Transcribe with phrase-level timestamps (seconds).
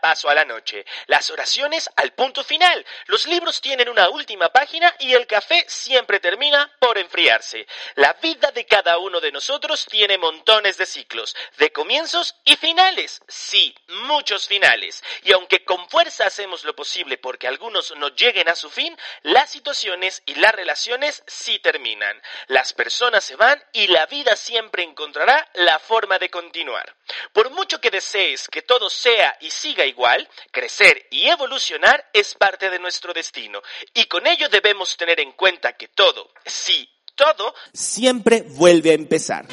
[0.00, 4.94] Paso a la noche, las oraciones al punto final, los libros tienen una última página
[4.98, 7.66] y el café siempre termina por enfriarse.
[7.96, 13.20] La vida de cada uno de nosotros tiene montones de ciclos, de comienzos y finales,
[13.28, 15.02] sí, muchos finales.
[15.22, 19.50] Y aunque con fuerza hacemos lo posible porque algunos no lleguen a su fin, las
[19.50, 22.20] situaciones y las relaciones sí terminan.
[22.46, 26.96] Las personas se van y la vida siempre encontrará la forma de continuar.
[27.32, 32.70] Por mucho que desees que todo sea y siga igual, crecer y evolucionar es parte
[32.70, 33.60] de nuestro destino.
[33.94, 39.46] Y con ello debemos tener en cuenta que todo, sí, todo, siempre vuelve a empezar.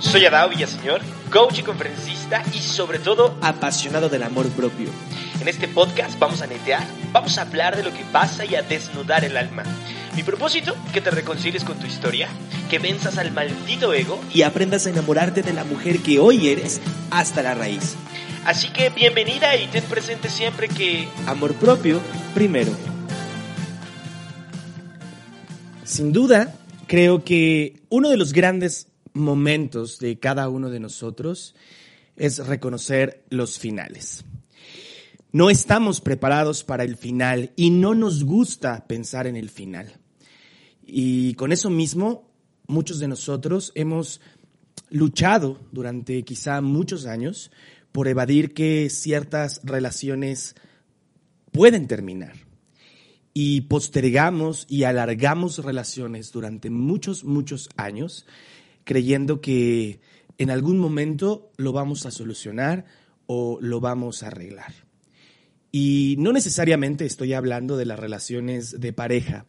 [0.00, 4.88] Soy Adao Villaseñor, coach y conferencista y sobre todo apasionado del amor propio.
[5.40, 8.62] En este podcast vamos a netear, vamos a hablar de lo que pasa y a
[8.62, 9.62] desnudar el alma.
[10.20, 12.28] Mi propósito, que te reconcilies con tu historia,
[12.68, 16.78] que venzas al maldito ego y aprendas a enamorarte de la mujer que hoy eres
[17.10, 17.96] hasta la raíz.
[18.44, 21.08] Así que bienvenida y ten presente siempre que...
[21.26, 22.02] Amor propio
[22.34, 22.70] primero.
[25.84, 26.54] Sin duda,
[26.86, 31.54] creo que uno de los grandes momentos de cada uno de nosotros
[32.16, 34.26] es reconocer los finales.
[35.32, 39.99] No estamos preparados para el final y no nos gusta pensar en el final.
[40.92, 42.28] Y con eso mismo,
[42.66, 44.20] muchos de nosotros hemos
[44.90, 47.50] luchado durante quizá muchos años
[47.92, 50.56] por evadir que ciertas relaciones
[51.52, 52.34] pueden terminar.
[53.32, 58.26] Y postergamos y alargamos relaciones durante muchos, muchos años,
[58.84, 60.00] creyendo que
[60.38, 62.86] en algún momento lo vamos a solucionar
[63.26, 64.74] o lo vamos a arreglar.
[65.70, 69.46] Y no necesariamente estoy hablando de las relaciones de pareja,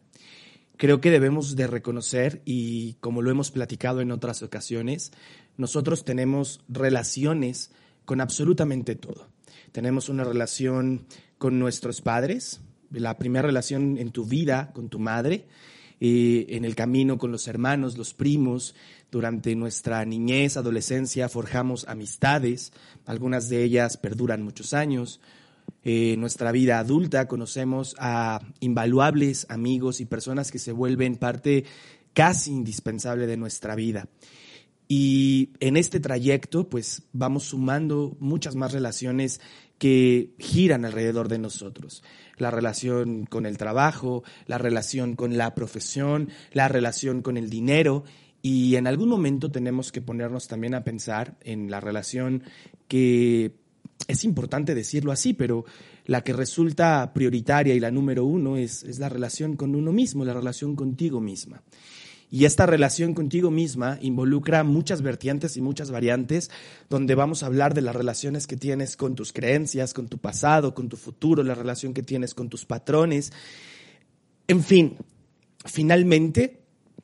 [0.82, 5.12] creo que debemos de reconocer, y como lo hemos platicado en otras ocasiones,
[5.56, 7.70] nosotros tenemos relaciones
[8.04, 9.28] con absolutamente todo.
[9.70, 11.06] Tenemos una relación
[11.38, 15.46] con nuestros padres, la primera relación en tu vida con tu madre,
[16.00, 18.74] eh, en el camino con los hermanos, los primos,
[19.12, 22.72] durante nuestra niñez, adolescencia, forjamos amistades,
[23.06, 25.20] algunas de ellas perduran muchos años,
[25.84, 31.64] en nuestra vida adulta conocemos a invaluables amigos y personas que se vuelven parte
[32.12, 34.08] casi indispensable de nuestra vida.
[34.88, 39.40] Y en este trayecto, pues vamos sumando muchas más relaciones
[39.78, 42.04] que giran alrededor de nosotros.
[42.36, 48.04] La relación con el trabajo, la relación con la profesión, la relación con el dinero.
[48.42, 52.42] Y en algún momento tenemos que ponernos también a pensar en la relación
[52.86, 53.61] que
[54.08, 55.64] es importante decirlo así, pero
[56.06, 60.24] la que resulta prioritaria y la número uno es, es, la relación con uno mismo,
[60.24, 61.62] la relación contigo misma.
[62.32, 66.50] Y esta relación contigo misma involucra muchas vertientes y muchas variantes,
[66.88, 70.74] donde vamos a hablar de las relaciones que tienes con tus creencias, con tu pasado,
[70.74, 73.34] con tu futuro, la relación que tienes con tus patrones.
[74.48, 74.96] En fin,
[75.66, 76.62] finalmente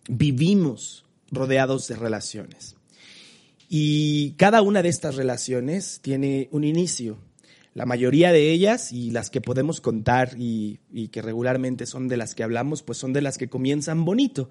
[0.08, 2.77] vivimos rodeados de relaciones.
[3.68, 7.18] Y cada una de estas relaciones tiene un inicio.
[7.74, 10.80] La mayoría de ellas y las que podemos contar y,
[11.12, 14.48] que regularmente son de las que hablamos, pues son de las que comienzan bonito.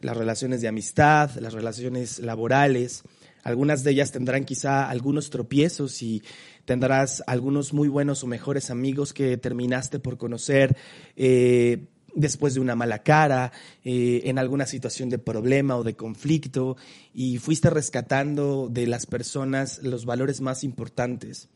[0.00, 3.02] Las relaciones de amistad, las relaciones laborales.
[3.42, 6.22] Algunas de ellas tendrán quizá algunos tropiezos y
[6.64, 10.76] tendrás algunos muy buenos o mejores amigos que terminaste por conocer
[11.16, 13.52] eh, después de una mala cara,
[13.84, 16.76] eh, en alguna situación de problema o de conflicto,
[17.12, 21.48] y fuiste rescatando de las personas los valores más importantes.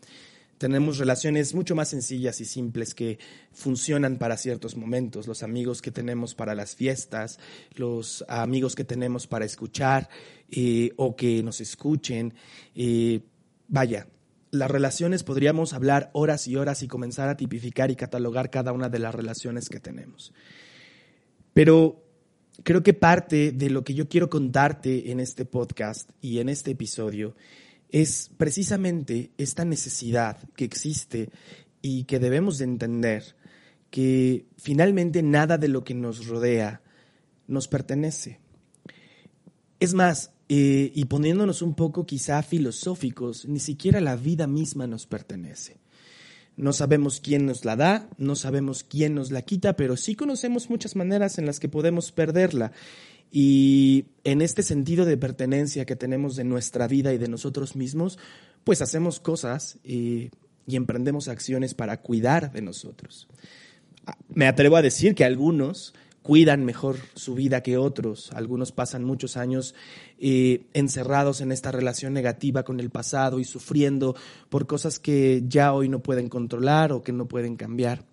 [0.58, 3.18] Tenemos relaciones mucho más sencillas y simples que
[3.52, 7.38] funcionan para ciertos momentos, los amigos que tenemos para las fiestas,
[7.76, 10.08] los amigos que tenemos para escuchar
[10.50, 12.34] eh, o que nos escuchen.
[12.74, 13.20] Eh,
[13.68, 14.08] vaya,
[14.50, 18.88] las relaciones podríamos hablar horas y horas y comenzar a tipificar y catalogar cada una
[18.88, 20.32] de las relaciones que tenemos.
[21.52, 22.04] Pero
[22.62, 26.72] creo que parte de lo que yo quiero contarte en este podcast y en este
[26.72, 27.34] episodio
[27.90, 31.30] es precisamente esta necesidad que existe
[31.80, 33.36] y que debemos de entender
[33.90, 36.82] que finalmente nada de lo que nos rodea
[37.46, 38.40] nos pertenece.
[39.80, 45.06] Es más, eh, y poniéndonos un poco quizá filosóficos, ni siquiera la vida misma nos
[45.06, 45.76] pertenece.
[46.56, 50.70] No sabemos quién nos la da, no sabemos quién nos la quita, pero sí conocemos
[50.70, 52.72] muchas maneras en las que podemos perderla.
[53.30, 58.18] Y en este sentido de pertenencia que tenemos de nuestra vida y de nosotros mismos,
[58.64, 60.30] pues hacemos cosas y,
[60.66, 63.28] y emprendemos acciones para cuidar de nosotros.
[64.28, 65.94] Me atrevo a decir que algunos
[66.28, 68.30] cuidan mejor su vida que otros.
[68.34, 69.74] Algunos pasan muchos años
[70.18, 74.14] eh, encerrados en esta relación negativa con el pasado y sufriendo
[74.50, 78.04] por cosas que ya hoy no pueden controlar o que no pueden cambiar.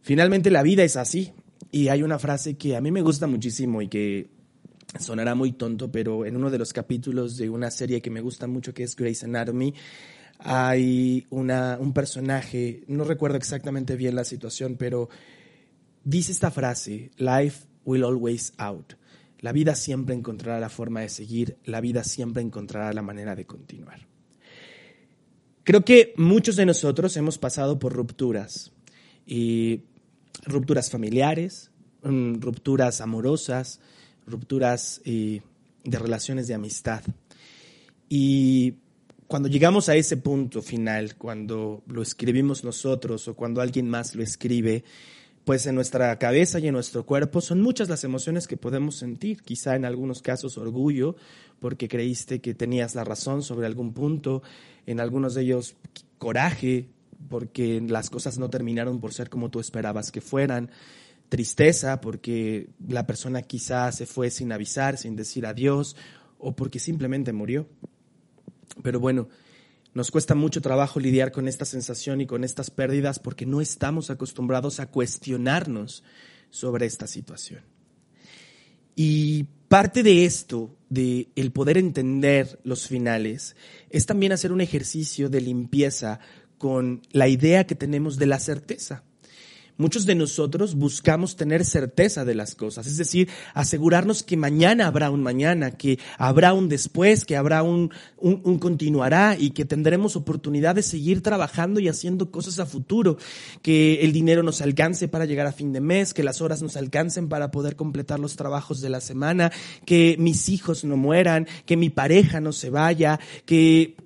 [0.00, 1.32] Finalmente la vida es así.
[1.70, 4.28] Y hay una frase que a mí me gusta muchísimo y que
[4.98, 8.48] sonará muy tonto, pero en uno de los capítulos de una serie que me gusta
[8.48, 9.74] mucho que es Grey's Anatomy,
[10.40, 15.08] hay una, un personaje, no recuerdo exactamente bien la situación, pero
[16.06, 18.94] dice esta frase, life will always out.
[19.40, 23.44] La vida siempre encontrará la forma de seguir, la vida siempre encontrará la manera de
[23.44, 24.06] continuar.
[25.64, 28.72] Creo que muchos de nosotros hemos pasado por rupturas,
[29.26, 29.82] y
[30.44, 31.72] rupturas familiares,
[32.02, 33.80] mm, rupturas amorosas,
[34.26, 35.42] rupturas de
[35.84, 37.02] relaciones de amistad.
[38.08, 38.74] Y
[39.26, 44.22] cuando llegamos a ese punto final, cuando lo escribimos nosotros o cuando alguien más lo
[44.22, 44.84] escribe,
[45.46, 49.42] pues en nuestra cabeza y en nuestro cuerpo son muchas las emociones que podemos sentir,
[49.42, 51.14] quizá en algunos casos orgullo,
[51.60, 54.42] porque creíste que tenías la razón sobre algún punto,
[54.86, 55.76] en algunos de ellos
[56.18, 56.88] coraje,
[57.28, 60.72] porque las cosas no terminaron por ser como tú esperabas que fueran,
[61.28, 65.94] tristeza, porque la persona quizá se fue sin avisar, sin decir adiós,
[66.40, 67.68] o porque simplemente murió.
[68.82, 69.28] Pero bueno,
[69.96, 74.10] nos cuesta mucho trabajo lidiar con esta sensación y con estas pérdidas porque no estamos
[74.10, 76.04] acostumbrados a cuestionarnos
[76.50, 77.62] sobre esta situación.
[78.94, 83.56] Y parte de esto, de el poder entender los finales,
[83.88, 86.20] es también hacer un ejercicio de limpieza
[86.58, 89.02] con la idea que tenemos de la certeza.
[89.78, 95.10] Muchos de nosotros buscamos tener certeza de las cosas, es decir, asegurarnos que mañana habrá
[95.10, 100.76] un mañana, que habrá un después, que habrá un, un, continuará y que tendremos oportunidad
[100.76, 103.18] de seguir trabajando y haciendo cosas a futuro,
[103.60, 106.78] que el dinero nos alcance para llegar a fin de mes, que las horas nos
[106.78, 109.52] alcancen para poder completar los trabajos de la semana,
[109.84, 113.96] que mis hijos no mueran, que mi pareja no se vaya, que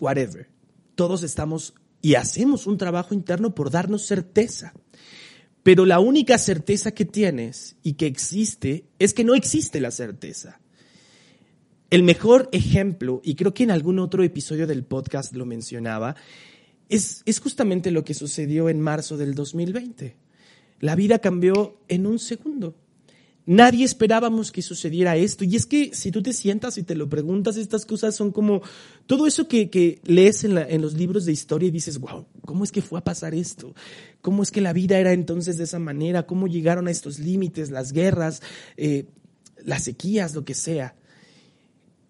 [0.00, 0.50] whatever.
[0.94, 1.72] Todos estamos
[2.02, 4.74] y hacemos un trabajo interno por darnos certeza.
[5.64, 10.60] Pero la única certeza que tienes y que existe es que no existe la certeza.
[11.90, 16.16] El mejor ejemplo, y creo que en algún otro episodio del podcast lo mencionaba,
[16.90, 20.16] es, es justamente lo que sucedió en marzo del 2020.
[20.80, 22.76] La vida cambió en un segundo.
[23.46, 25.44] Nadie esperábamos que sucediera esto.
[25.44, 28.62] Y es que si tú te sientas y te lo preguntas, estas cosas son como
[29.06, 32.80] todo eso que, lees en, los libros de historia y dices, wow, ¿cómo es que
[32.80, 33.74] fue a pasar esto?
[34.22, 36.26] ¿Cómo es que la vida era entonces de esa manera?
[36.26, 38.40] ¿Cómo llegaron a estos límites, las guerras,
[38.78, 39.06] eh,
[39.62, 40.96] las sequías, lo que sea?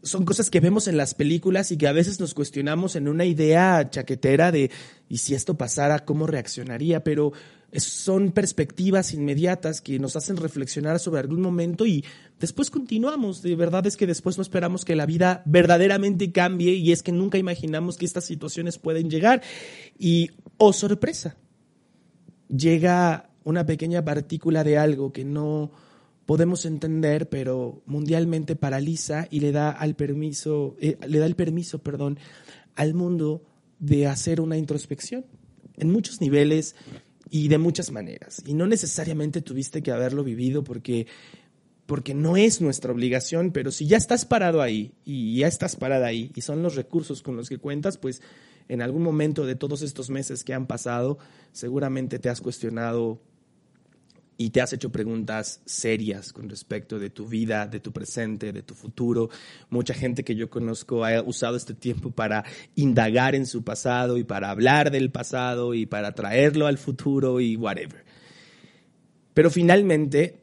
[0.04, 3.24] Son cosas que vemos en las películas y que a veces nos cuestionamos en una
[3.24, 4.70] idea chaquetera de,
[5.08, 7.02] ¿y si esto pasara, cómo reaccionaría?
[7.02, 7.32] Pero
[7.76, 12.04] son perspectivas inmediatas que nos hacen reflexionar sobre algún momento y
[12.38, 13.42] después continuamos.
[13.42, 17.12] De verdad es que después no esperamos que la vida verdaderamente cambie y es que
[17.12, 19.42] nunca imaginamos que estas situaciones pueden llegar.
[19.98, 21.36] Y, oh sorpresa,
[22.48, 25.70] llega una pequeña partícula de algo que no
[26.26, 31.80] podemos entender, pero mundialmente paraliza y le da al permiso, eh, le da el permiso,
[31.80, 32.18] perdón,
[32.74, 33.42] al mundo
[33.78, 35.26] de hacer una introspección.
[35.76, 36.76] En muchos niveles
[37.30, 38.42] y de muchas maneras.
[38.46, 41.06] Y no necesariamente tuviste que haberlo vivido porque,
[41.86, 46.06] porque no es nuestra obligación, pero si ya estás parado ahí y ya estás parada
[46.06, 48.22] ahí y son los recursos con los que cuentas, pues
[48.68, 51.18] en algún momento de todos estos meses que han pasado,
[51.52, 53.20] seguramente te has cuestionado
[54.36, 58.62] y te has hecho preguntas serias con respecto de tu vida, de tu presente, de
[58.62, 59.30] tu futuro.
[59.70, 64.24] Mucha gente que yo conozco ha usado este tiempo para indagar en su pasado y
[64.24, 68.04] para hablar del pasado y para traerlo al futuro y whatever.
[69.34, 70.40] Pero finalmente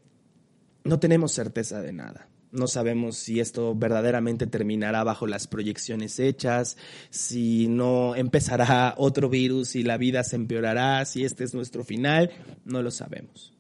[0.84, 2.28] no tenemos certeza de nada.
[2.52, 6.76] No sabemos si esto verdaderamente terminará bajo las proyecciones hechas,
[7.10, 12.30] si no empezará otro virus y la vida se empeorará, si este es nuestro final,
[12.66, 13.54] no lo sabemos.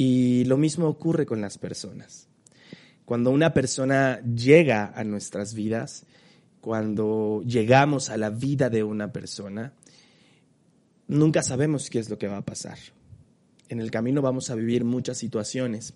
[0.00, 2.28] Y lo mismo ocurre con las personas.
[3.04, 6.06] Cuando una persona llega a nuestras vidas,
[6.60, 9.72] cuando llegamos a la vida de una persona,
[11.08, 12.78] nunca sabemos qué es lo que va a pasar.
[13.68, 15.94] En el camino vamos a vivir muchas situaciones,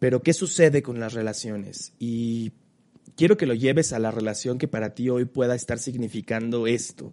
[0.00, 1.92] pero ¿qué sucede con las relaciones?
[2.00, 2.50] Y
[3.14, 7.12] quiero que lo lleves a la relación que para ti hoy pueda estar significando esto.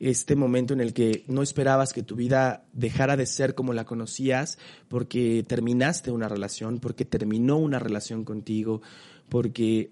[0.00, 3.84] Este momento en el que no esperabas que tu vida dejara de ser como la
[3.84, 8.80] conocías porque terminaste una relación, porque terminó una relación contigo,
[9.28, 9.90] porque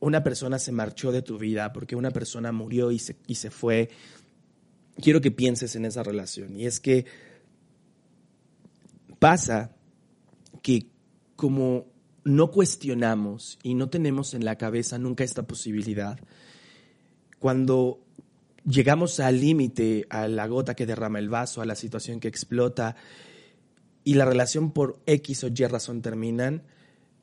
[0.00, 3.50] una persona se marchó de tu vida, porque una persona murió y se, y se
[3.50, 3.88] fue.
[4.96, 6.58] Quiero que pienses en esa relación.
[6.58, 7.06] Y es que
[9.18, 9.74] pasa
[10.62, 10.86] que
[11.36, 11.86] como
[12.24, 16.18] no cuestionamos y no tenemos en la cabeza nunca esta posibilidad,
[17.38, 18.05] cuando
[18.66, 22.96] llegamos al límite, a la gota que derrama el vaso, a la situación que explota
[24.04, 26.62] y la relación por X o Y razón terminan,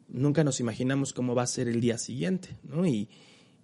[0.07, 2.85] nunca nos imaginamos cómo va a ser el día siguiente, ¿no?
[2.85, 3.09] Y,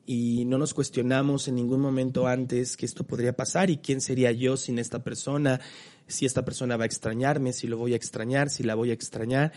[0.06, 4.32] y no nos cuestionamos en ningún momento antes que esto podría pasar y quién sería
[4.32, 5.60] yo sin esta persona,
[6.08, 8.94] si esta persona va a extrañarme, si lo voy a extrañar, si la voy a
[8.94, 9.52] extrañar.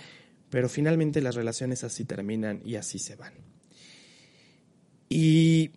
[0.51, 3.33] Pero finalmente las relaciones así terminan y así se van.
[5.09, 5.71] Y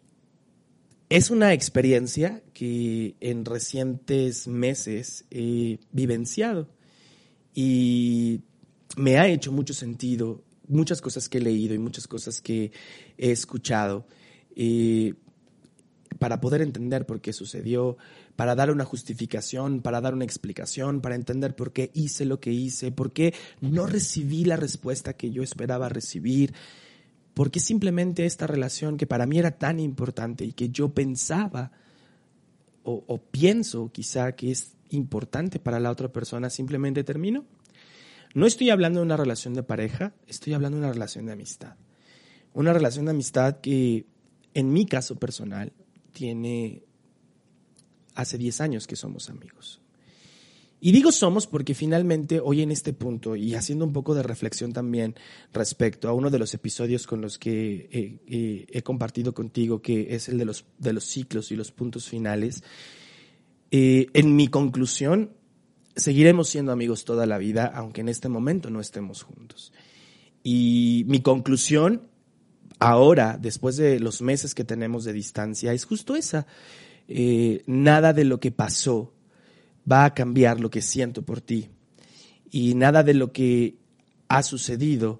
[1.09, 6.67] es una experiencia que en recientes meses he vivenciado
[7.53, 8.41] y
[8.97, 12.71] me ha hecho mucho sentido muchas cosas que he leído y muchas cosas que
[13.17, 14.07] he escuchado
[14.55, 15.13] eh,
[16.19, 17.97] para poder entender por qué sucedió,
[18.35, 22.51] para dar una justificación, para dar una explicación, para entender por qué hice lo que
[22.51, 26.53] hice, por qué no recibí la respuesta que yo esperaba recibir,
[27.35, 31.71] por qué simplemente esta relación que para mí era tan importante y que yo pensaba
[32.83, 37.45] o, o pienso quizá que es importante para la otra persona simplemente terminó.
[38.33, 41.75] No estoy hablando de una relación de pareja, estoy hablando de una relación de amistad.
[42.53, 44.05] Una relación de amistad que
[44.53, 45.73] en mi caso personal
[46.13, 46.83] tiene
[48.15, 49.81] hace 10 años que somos amigos.
[50.85, 54.71] Y digo somos porque finalmente hoy en este punto, y haciendo un poco de reflexión
[54.71, 55.15] también
[55.51, 60.37] respecto a uno de los episodios con los que he, compartido contigo, que es el
[60.37, 62.63] de los, de los ciclos y los puntos finales,
[63.71, 65.31] eh, en mi conclusión,
[65.95, 69.73] seguiremos siendo amigos toda la vida, aunque en este momento no estemos juntos.
[70.43, 72.03] Y mi conclusión
[72.77, 76.45] ahora, después de los meses que tenemos de distancia, es justo esa.
[77.07, 79.14] Eh, nada de lo que pasó
[79.89, 81.69] va a cambiar lo que siento por ti.
[82.51, 83.77] Y nada de lo que
[84.27, 85.19] ha sucedido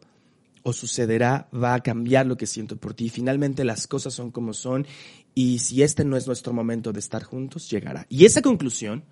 [0.63, 3.09] o sucederá va a cambiar lo que siento por ti.
[3.09, 4.87] Finalmente las cosas son como son
[5.35, 8.07] y si este no es nuestro momento de estar juntos, llegará.
[8.09, 9.03] Y esa conclusión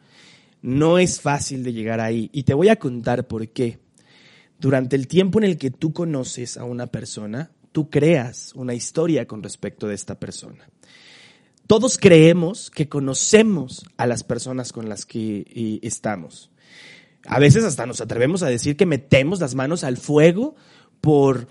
[0.64, 3.80] no es fácil de llegar ahí y te voy a contar por qué.
[4.58, 9.28] Durante el tiempo en el que tú conoces a una persona, tú creas una historia
[9.28, 10.68] con respecto de esta persona.
[11.67, 16.50] Todos creemos que conocemos a las personas con las que estamos.
[17.25, 20.55] A veces hasta nos atrevemos a decir que metemos las manos al fuego
[21.00, 21.48] por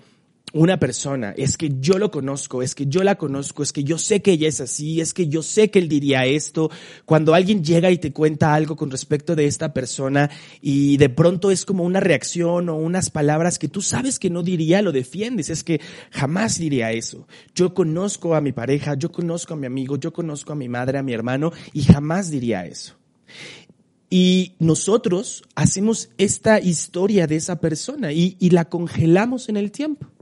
[0.51, 3.97] una persona, es que yo lo conozco, es que yo la conozco, es que yo
[3.97, 6.69] sé que ella es así, es que yo sé que él diría esto.
[7.05, 10.29] Cuando alguien llega y te cuenta algo con respecto de esta persona
[10.61, 14.43] y de pronto es como una reacción o unas palabras que tú sabes que no
[14.43, 15.81] diría, lo defiendes, es que
[16.11, 17.27] jamás diría eso.
[17.55, 20.99] Yo conozco a mi pareja, yo conozco a mi amigo, yo conozco a mi madre,
[20.99, 22.95] a mi hermano y jamás diría eso.
[24.07, 30.12] Y nosotros hacemos esta historia de esa persona y, y la congelamos en el tiempo.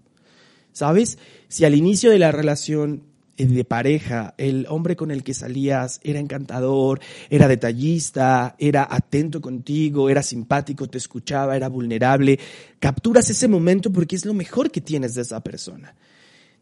[0.73, 1.17] ¿Sabes?
[1.47, 3.03] Si al inicio de la relación
[3.37, 6.99] eh, de pareja, el hombre con el que salías era encantador,
[7.29, 12.39] era detallista, era atento contigo, era simpático, te escuchaba, era vulnerable,
[12.79, 15.95] capturas ese momento porque es lo mejor que tienes de esa persona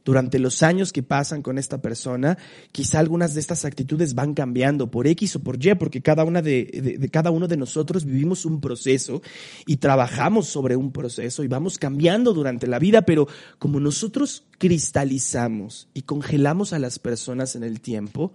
[0.05, 2.37] durante los años que pasan con esta persona,
[2.71, 6.41] quizá algunas de estas actitudes van cambiando por X o por Y, porque cada una
[6.41, 9.21] de, cada uno de nosotros vivimos un proceso
[9.65, 13.27] y trabajamos sobre un proceso y vamos cambiando durante la vida, pero
[13.57, 18.33] como nosotros cristalizamos y congelamos a las personas en el tiempo,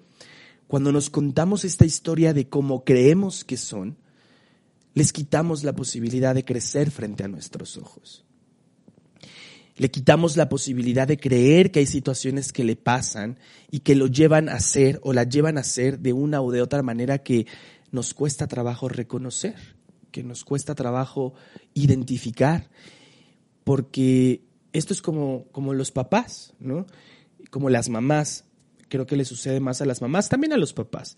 [0.67, 3.97] cuando nos contamos esta historia de cómo creemos que son,
[4.95, 8.25] les quitamos la posibilidad de crecer frente a nuestros ojos.
[9.77, 13.39] Le quitamos la posibilidad de creer que hay situaciones que le pasan
[13.71, 16.63] y que lo llevan a ser o la llevan a ser de una o de
[16.63, 17.47] otra manera que
[17.91, 19.57] nos cuesta trabajo reconocer,
[20.13, 21.35] que nos cuesta trabajo
[21.75, 22.71] identificar,
[23.65, 26.87] porque esto es como, como los papás, ¿no?
[27.51, 28.45] Como las mamás.
[28.89, 31.17] Creo que le sucede más a las mamás, también a los papás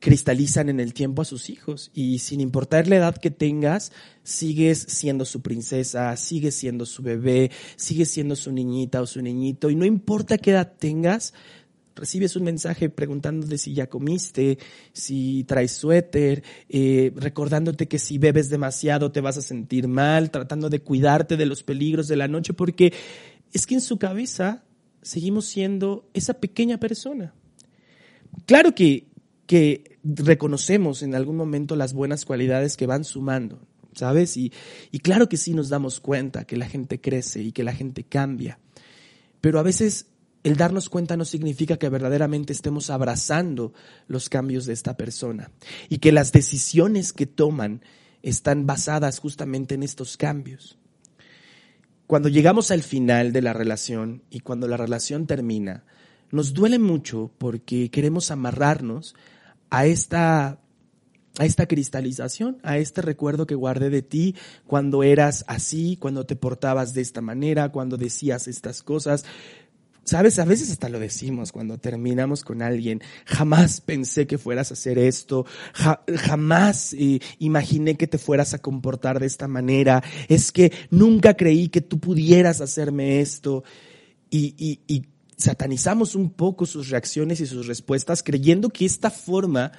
[0.00, 4.78] cristalizan en el tiempo a sus hijos y sin importar la edad que tengas, sigues
[4.88, 9.74] siendo su princesa, sigues siendo su bebé, sigues siendo su niñita o su niñito y
[9.74, 11.34] no importa qué edad tengas,
[11.98, 14.58] recibes un mensaje preguntándote si ya comiste,
[14.92, 20.70] si traes suéter, eh, recordándote que si bebes demasiado te vas a sentir mal, tratando
[20.70, 22.92] de cuidarte de los peligros de la noche, porque
[23.52, 24.62] es que en su cabeza
[25.02, 27.34] seguimos siendo esa pequeña persona.
[28.46, 29.07] Claro que,
[29.48, 34.36] que reconocemos en algún momento las buenas cualidades que van sumando, ¿sabes?
[34.36, 34.52] Y,
[34.92, 38.04] y claro que sí nos damos cuenta que la gente crece y que la gente
[38.04, 38.60] cambia,
[39.40, 40.06] pero a veces
[40.44, 43.72] el darnos cuenta no significa que verdaderamente estemos abrazando
[44.06, 45.50] los cambios de esta persona
[45.88, 47.80] y que las decisiones que toman
[48.22, 50.78] están basadas justamente en estos cambios.
[52.06, 55.84] Cuando llegamos al final de la relación y cuando la relación termina,
[56.30, 59.14] nos duele mucho porque queremos amarrarnos
[59.70, 60.60] a esta
[61.38, 64.34] a esta cristalización, a este recuerdo que guardé de ti
[64.66, 69.24] cuando eras así, cuando te portabas de esta manera, cuando decías estas cosas.
[70.02, 73.02] Sabes, a veces hasta lo decimos cuando terminamos con alguien.
[73.26, 75.44] Jamás pensé que fueras a hacer esto.
[75.74, 80.02] jamás eh, imaginé que te fueras a comportar de esta manera.
[80.28, 83.64] Es que nunca creí que tú pudieras hacerme esto.
[84.30, 85.04] Y, y, y
[85.38, 89.72] satanizamos un poco sus reacciones y sus respuestas creyendo que esta forma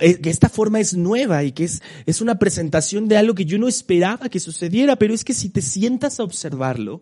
[0.00, 3.46] eh, que esta forma es nueva y que es, es una presentación de algo que
[3.46, 7.00] yo no esperaba que sucediera, pero es que si te sientas a observarlo,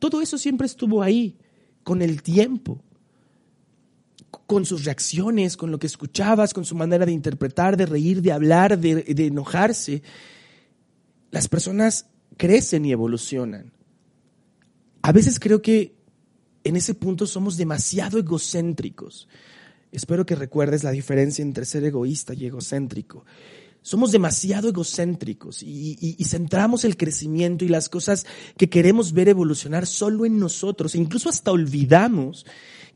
[0.00, 1.36] todo eso siempre estuvo ahí,
[1.84, 2.82] con el tiempo,
[4.46, 8.32] con sus reacciones, con lo que escuchabas, con su manera de interpretar, de reír, de
[8.32, 10.02] hablar, de, de enojarse.
[11.30, 13.72] Las personas crecen y evolucionan.
[15.02, 15.94] A veces creo que
[16.64, 19.28] en ese punto somos demasiado egocéntricos.
[19.92, 23.24] Espero que recuerdes la diferencia entre ser egoísta y egocéntrico
[23.84, 28.24] somos demasiado egocéntricos y, centramos el crecimiento y las cosas
[28.56, 30.94] que queremos ver evolucionar solo en nosotros.
[30.94, 32.46] E incluso hasta olvidamos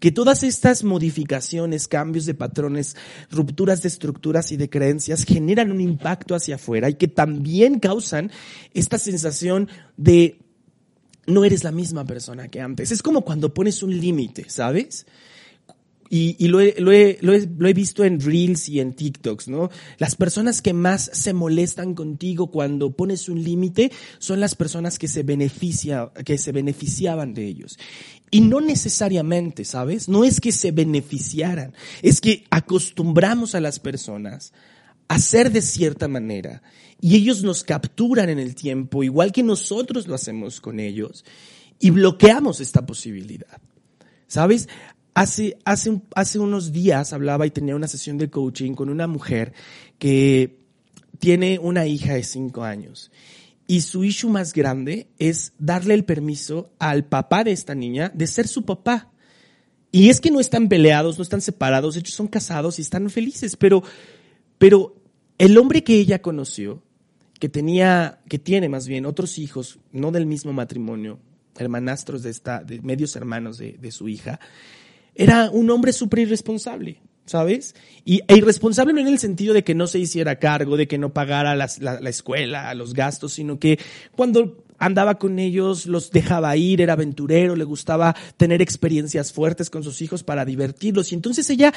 [0.00, 2.96] que todas estas modificaciones, cambios de patrones,
[3.30, 8.30] rupturas de estructuras y de creencias generan un impacto hacia afuera y que también causan
[8.72, 10.38] esta sensación de
[11.28, 12.90] no eres la misma persona que antes.
[12.90, 15.06] Es como cuando pones un límite, ¿sabes?
[16.10, 16.90] Y, lo, he, lo,
[17.68, 19.68] he, visto en Reels y en TikToks, ¿no?
[19.98, 25.06] Las personas que más se molestan contigo cuando pones un límite son las personas que
[25.06, 27.78] se, beneficia, que se beneficiaban de ellos.
[28.30, 30.08] Y no necesariamente, ¿sabes?
[30.08, 34.54] No es que se beneficiaran, es que acostumbramos a las personas
[35.08, 36.62] a ser de cierta manera
[37.00, 41.24] y ellos nos capturan en el tiempo, igual que nosotros lo hacemos con ellos,
[41.78, 43.60] y bloqueamos esta posibilidad.
[44.26, 44.68] ¿Sabes?
[45.14, 49.52] Hace, hace, hace unos días hablaba y tenía una sesión de coaching con una mujer
[49.98, 50.58] que
[51.18, 53.10] tiene una hija de cinco años.
[53.66, 58.26] Y su issue más grande es darle el permiso al papá de esta niña de
[58.26, 59.10] ser su papá.
[59.92, 63.56] Y es que no están peleados, no están separados, ellos son casados y están felices,
[63.56, 63.82] pero,
[64.58, 64.96] pero
[65.38, 66.82] el hombre que ella conoció,
[67.38, 71.18] que tenía, que tiene más bien otros hijos, no del mismo matrimonio,
[71.56, 74.40] hermanastros de esta, de medios hermanos de, de su hija,
[75.14, 77.74] era un hombre súper irresponsable, ¿sabes?
[78.04, 80.98] Y, e irresponsable no en el sentido de que no se hiciera cargo, de que
[80.98, 83.78] no pagara la, la escuela, los gastos, sino que
[84.14, 89.82] cuando andaba con ellos, los dejaba ir, era aventurero, le gustaba tener experiencias fuertes con
[89.82, 91.10] sus hijos para divertirlos.
[91.10, 91.74] Y entonces ella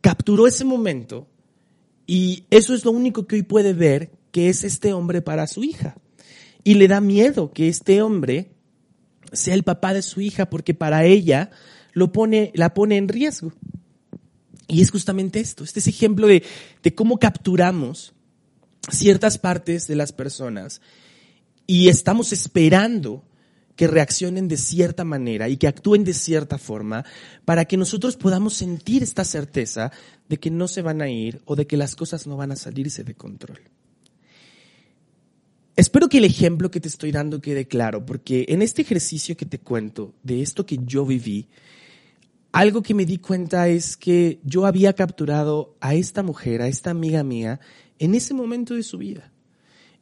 [0.00, 1.26] capturó ese momento
[2.06, 5.64] y eso es lo único que hoy puede ver que es este hombre para su
[5.64, 5.96] hija.
[6.64, 8.50] Y le da miedo que este hombre
[9.32, 11.50] sea el papá de su hija porque para ella
[11.92, 13.52] lo pone, la pone en riesgo.
[14.66, 16.42] Y es justamente esto, este es ejemplo de,
[16.82, 18.12] de cómo capturamos
[18.90, 20.80] ciertas partes de las personas
[21.66, 23.24] y estamos esperando
[23.76, 27.04] que reaccionen de cierta manera y que actúen de cierta forma
[27.44, 29.92] para que nosotros podamos sentir esta certeza
[30.28, 32.56] de que no se van a ir o de que las cosas no van a
[32.56, 33.60] salirse de control.
[35.78, 39.46] Espero que el ejemplo que te estoy dando quede claro, porque en este ejercicio que
[39.46, 41.46] te cuento de esto que yo viví,
[42.50, 46.90] algo que me di cuenta es que yo había capturado a esta mujer, a esta
[46.90, 47.60] amiga mía,
[48.00, 49.30] en ese momento de su vida.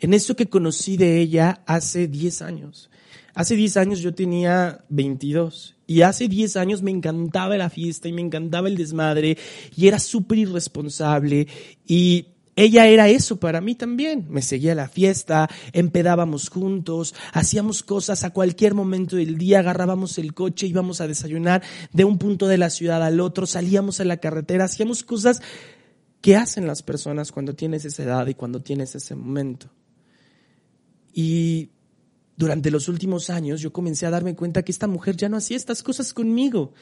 [0.00, 2.88] En eso que conocí de ella hace 10 años.
[3.34, 8.14] Hace 10 años yo tenía 22 y hace 10 años me encantaba la fiesta y
[8.14, 9.36] me encantaba el desmadre
[9.76, 11.46] y era súper irresponsable
[11.86, 14.26] y ella era eso para mí también.
[14.30, 20.16] Me seguía a la fiesta, empedábamos juntos, hacíamos cosas a cualquier momento del día, agarrábamos
[20.16, 24.04] el coche, íbamos a desayunar de un punto de la ciudad al otro, salíamos a
[24.06, 25.42] la carretera, hacíamos cosas
[26.22, 29.70] que hacen las personas cuando tienes esa edad y cuando tienes ese momento.
[31.12, 31.68] Y
[32.36, 35.58] durante los últimos años yo comencé a darme cuenta que esta mujer ya no hacía
[35.58, 36.72] estas cosas conmigo.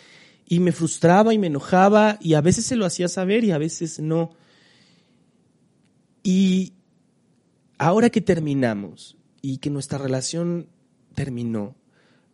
[0.46, 3.58] Y me frustraba y me enojaba y a veces se lo hacía saber y a
[3.58, 4.30] veces no.
[6.24, 6.72] Y
[7.76, 10.68] ahora que terminamos y que nuestra relación
[11.14, 11.76] terminó,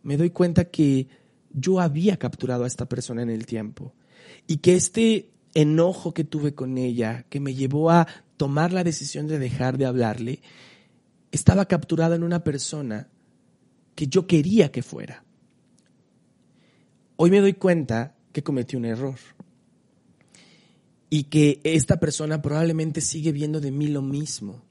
[0.01, 1.09] me doy cuenta que
[1.51, 3.93] yo había capturado a esta persona en el tiempo
[4.47, 9.27] y que este enojo que tuve con ella, que me llevó a tomar la decisión
[9.27, 10.39] de dejar de hablarle,
[11.33, 13.09] estaba capturado en una persona
[13.93, 15.25] que yo quería que fuera.
[17.17, 19.19] Hoy me doy cuenta que cometí un error
[21.13, 24.63] y que esta persona probablemente sigue viendo de mí lo mismo.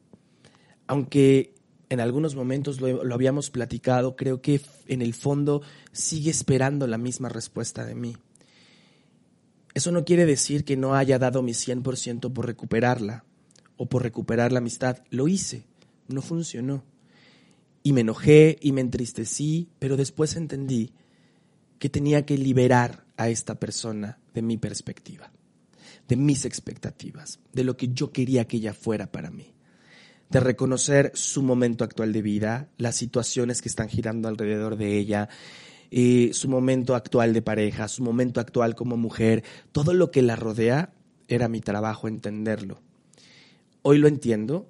[0.86, 1.54] Aunque
[1.90, 5.60] en algunos momentos lo, habíamos platicado, creo que en el fondo
[5.92, 8.16] sigue esperando la misma respuesta de mí.
[9.74, 13.24] Eso no quiere decir que no haya dado mi 100% por recuperarla
[13.76, 15.02] o por recuperar la amistad.
[15.10, 15.66] Lo hice,
[16.08, 16.84] no funcionó.
[17.82, 20.94] Y me enojé y me entristecí, pero después entendí
[21.78, 25.32] que tenía que liberar a esta persona de mi perspectiva,
[26.10, 29.54] de mis expectativas, de lo que yo quería que ella fuera para mí,
[30.28, 35.28] de reconocer su momento actual de vida, las situaciones que están girando alrededor de ella,
[35.92, 40.34] eh, su momento actual de pareja, su momento actual como mujer, todo lo que la
[40.34, 40.92] rodea,
[41.28, 42.82] era mi trabajo entenderlo.
[43.82, 44.68] Hoy lo entiendo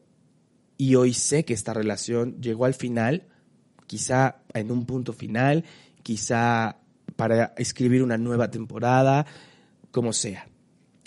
[0.77, 3.29] y hoy sé que esta relación llegó al final,
[3.87, 5.65] quizá en un punto final,
[6.03, 6.77] quizá
[7.17, 9.25] para escribir una nueva temporada,
[9.91, 10.50] como sea.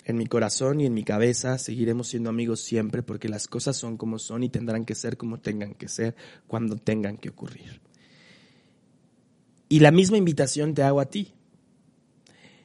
[0.04, 3.96] En mi corazón y en mi cabeza seguiremos siendo amigos siempre porque las cosas son
[3.96, 6.14] como son y tendrán que ser como tengan que ser
[6.46, 7.80] cuando tengan que ocurrir.
[9.68, 11.32] Y la misma invitación te hago a ti.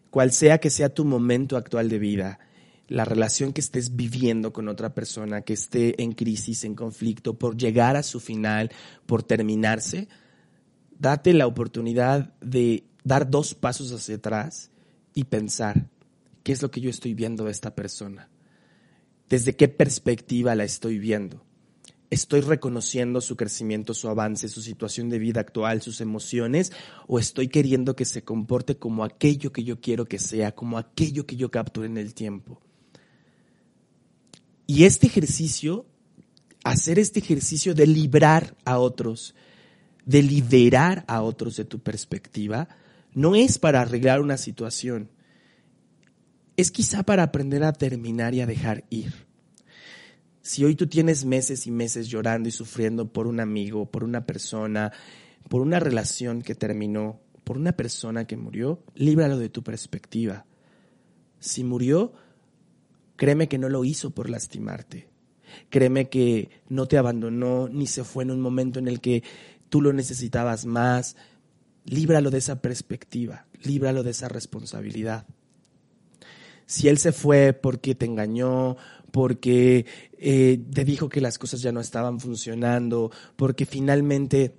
[0.09, 2.39] Cual sea que sea tu momento actual de vida,
[2.87, 7.55] la relación que estés viviendo con otra persona que esté en crisis, en conflicto, por
[7.55, 8.71] llegar a su final,
[9.05, 10.07] por terminarse,
[10.97, 14.71] date la oportunidad de dar dos pasos hacia atrás
[15.13, 15.87] y pensar,
[16.43, 18.29] ¿qué es lo que yo estoy viendo de esta persona?
[19.29, 21.45] ¿Desde qué perspectiva la estoy viendo?
[22.09, 26.71] ¿Estoy reconociendo su crecimiento, su avance, su situación de vida actual, sus emociones?
[27.07, 31.27] ¿O estoy queriendo que se comporte como aquello que yo quiero que sea, como aquello
[31.27, 32.59] que yo capture en el tiempo?
[34.65, 35.85] Y este ejercicio,
[36.63, 39.35] hacer este ejercicio de librar a otros,
[40.05, 42.69] de liberar a otros de tu perspectiva,
[43.13, 45.11] no es para arreglar una situación,
[46.59, 49.13] es quizá para aprender a terminar y a dejar ir.
[50.41, 54.25] Si hoy tú tienes meses y meses llorando y sufriendo por un amigo, por una
[54.25, 54.91] persona,
[55.47, 60.45] por una relación que terminó, por una persona que murió, líbralo de tu perspectiva.
[61.39, 62.11] Si murió,
[63.15, 65.07] créeme que no lo hizo por lastimarte.
[65.69, 69.23] Créeme que no te abandonó ni se fue en un momento en el que
[69.69, 71.15] tú lo necesitabas más.
[71.85, 75.25] Líbralo de esa perspectiva, líbralo de esa responsabilidad.
[76.69, 78.77] Si él se fue porque te engañó,
[79.11, 79.87] porque
[80.19, 84.53] eh, te dijo que las cosas ya no estaban funcionando, porque finalmente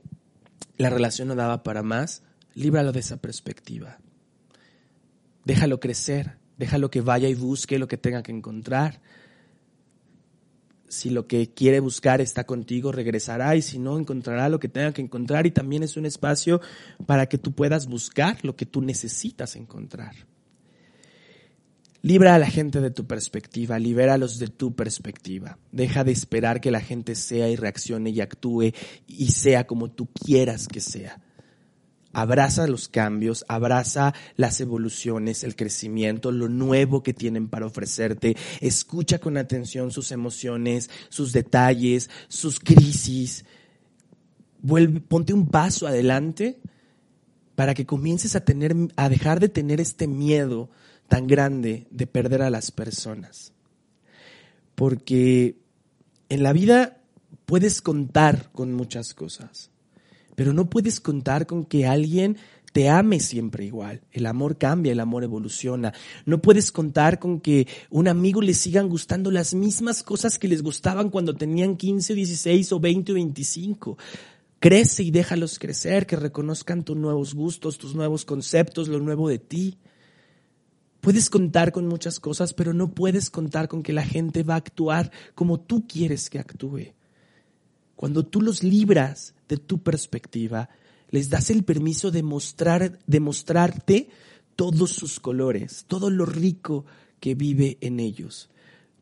[0.76, 2.24] la relación no daba para más,
[2.56, 4.00] líbralo de esa perspectiva.
[5.44, 9.00] Déjalo crecer, déjalo que vaya y busque lo que tenga que encontrar.
[10.88, 14.92] Si lo que quiere buscar está contigo, regresará y si no, encontrará lo que tenga
[14.92, 16.60] que encontrar y también es un espacio
[17.06, 20.16] para que tú puedas buscar lo que tú necesitas encontrar.
[22.02, 25.58] Libra a la gente de tu perspectiva, libéralos de tu perspectiva.
[25.70, 28.72] Deja de esperar que la gente sea y reaccione y actúe
[29.06, 31.20] y sea como tú quieras que sea.
[32.12, 38.34] Abraza los cambios, abraza las evoluciones, el crecimiento, lo nuevo que tienen para ofrecerte.
[38.60, 43.44] Escucha con atención sus emociones, sus detalles, sus crisis.
[44.62, 46.58] Vuelve, ponte un paso adelante
[47.54, 50.70] para que comiences a tener, a dejar de tener este miedo
[51.10, 53.52] tan grande de perder a las personas.
[54.76, 55.56] Porque
[56.28, 57.02] en la vida
[57.46, 59.70] puedes contar con muchas cosas,
[60.36, 62.36] pero no puedes contar con que alguien
[62.72, 64.02] te ame siempre igual.
[64.12, 65.92] El amor cambia, el amor evoluciona.
[66.26, 70.62] No puedes contar con que un amigo le sigan gustando las mismas cosas que les
[70.62, 73.98] gustaban cuando tenían 15, 16 o 20 o 25.
[74.60, 79.40] Crece y déjalos crecer, que reconozcan tus nuevos gustos, tus nuevos conceptos, lo nuevo de
[79.40, 79.78] ti.
[81.00, 84.58] Puedes contar con muchas cosas, pero no puedes contar con que la gente va a
[84.58, 86.94] actuar como tú quieres que actúe.
[87.96, 90.68] Cuando tú los libras de tu perspectiva,
[91.10, 94.08] les das el permiso de, mostrar, de mostrarte
[94.56, 96.84] todos sus colores, todo lo rico
[97.18, 98.50] que vive en ellos,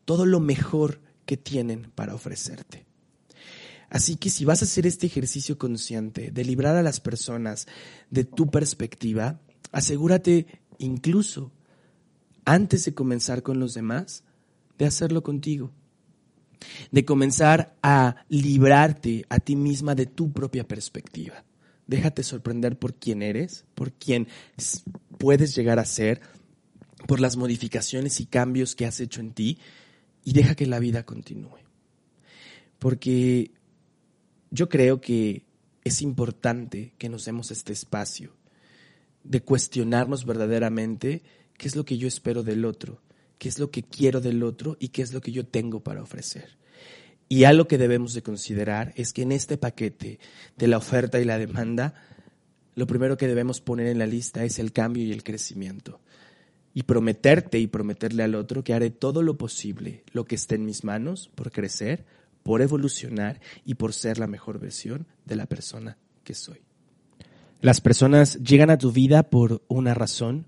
[0.05, 2.85] todo lo mejor que tienen para ofrecerte.
[3.89, 7.67] Así que si vas a hacer este ejercicio consciente de librar a las personas
[8.09, 9.39] de tu perspectiva,
[9.71, 11.51] asegúrate incluso
[12.49, 14.23] antes de comenzar con los demás,
[14.79, 15.71] de hacerlo contigo.
[16.91, 21.45] De comenzar a librarte a ti misma de tu propia perspectiva,
[21.85, 24.27] déjate sorprender por quién eres, por quién
[25.19, 26.21] puedes llegar a ser,
[27.07, 29.59] por las modificaciones y cambios que has hecho en ti
[30.25, 31.59] y deja que la vida continúe.
[32.79, 33.51] Porque
[34.49, 35.45] yo creo que
[35.83, 38.35] es importante que nos demos este espacio
[39.23, 41.21] de cuestionarnos verdaderamente
[41.59, 43.01] qué es lo que yo espero del otro,
[43.37, 46.01] qué es lo que quiero del otro y qué es lo que yo tengo para
[46.01, 46.57] ofrecer.
[47.27, 50.19] Y algo que debemos de considerar es que en este paquete
[50.57, 51.93] de la oferta y la demanda,
[52.75, 55.99] lo primero que debemos poner en la lista es el cambio y el crecimiento.
[56.73, 60.65] Y prometerte y prometerle al otro que haré todo lo posible, lo que esté en
[60.65, 62.05] mis manos, por crecer,
[62.41, 66.61] por evolucionar y por ser la mejor versión de la persona que soy.
[67.59, 70.45] Las personas llegan a tu vida por una razón,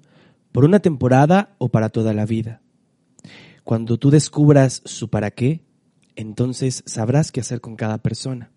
[0.52, 2.62] por una temporada o para toda la vida.
[3.64, 5.64] Cuando tú descubras su para qué,
[6.16, 8.52] entonces sabrás qué hacer con cada persona.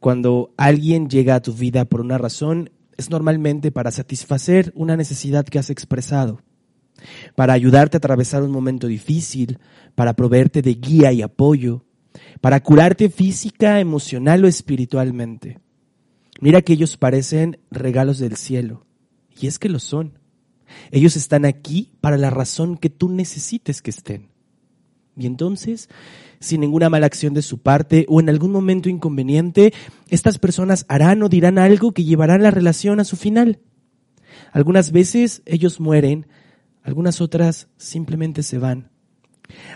[0.00, 5.44] Cuando alguien llega a tu vida por una razón, es normalmente para satisfacer una necesidad
[5.44, 6.40] que has expresado,
[7.34, 9.58] para ayudarte a atravesar un momento difícil,
[9.94, 11.84] para proveerte de guía y apoyo,
[12.40, 15.58] para curarte física, emocional o espiritualmente.
[16.40, 18.86] Mira que ellos parecen regalos del cielo,
[19.40, 20.17] y es que lo son.
[20.90, 24.28] Ellos están aquí para la razón que tú necesites que estén.
[25.16, 25.88] Y entonces,
[26.38, 29.74] sin ninguna mala acción de su parte o en algún momento inconveniente,
[30.08, 33.58] estas personas harán o dirán algo que llevará la relación a su final.
[34.52, 36.28] Algunas veces ellos mueren,
[36.82, 38.90] algunas otras simplemente se van.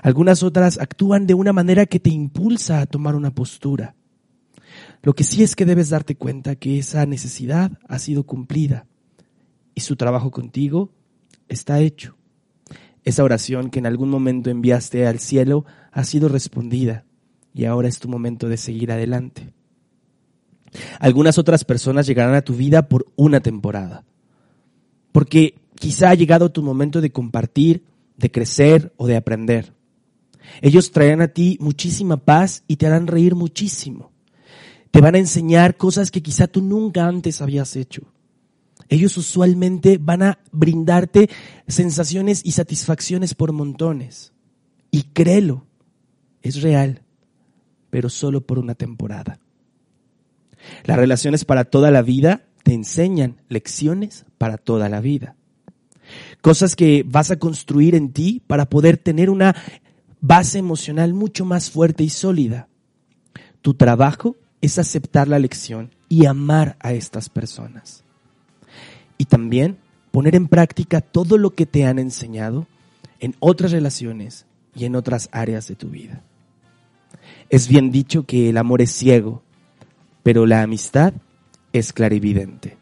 [0.02, 3.96] Algunas otras actúan de una manera que te impulsa a tomar una postura.
[5.02, 8.87] Lo que sí es que debes darte cuenta que esa necesidad ha sido cumplida
[9.74, 10.90] y su trabajo contigo
[11.48, 12.16] está hecho.
[13.04, 17.04] Esa oración que en algún momento enviaste al cielo ha sido respondida
[17.54, 19.52] y ahora es tu momento de seguir adelante.
[21.00, 24.04] Algunas otras personas llegarán a tu vida por una temporada,
[25.11, 27.85] porque quizá ha llegado tu momento de compartir,
[28.16, 29.74] de crecer o de aprender.
[30.61, 34.12] Ellos traerán a ti muchísima paz y te harán reír muchísimo.
[34.90, 38.02] Te van a enseñar cosas que quizá tú nunca antes habías hecho.
[38.92, 41.31] Ellos usualmente van a brindarte
[41.66, 44.35] sensaciones y satisfacciones por montones.
[44.90, 45.64] Y créelo,
[46.42, 47.00] es real,
[47.88, 49.38] pero solo por una temporada.
[50.85, 55.37] Las relaciones para toda la vida te enseñan lecciones para toda la vida.
[56.42, 59.57] Cosas que vas a construir en ti para poder tener una
[60.20, 62.68] base emocional mucho más fuerte y sólida.
[63.62, 68.02] Tu trabajo es aceptar la lección y amar a estas personas.
[69.22, 69.78] Y también
[70.11, 72.66] poner en práctica todo lo que te han enseñado
[73.20, 76.24] en otras relaciones y en otras áreas de tu vida.
[77.48, 79.44] Es bien dicho que el amor es ciego,
[80.24, 81.14] pero la amistad
[81.72, 82.76] es clarividente.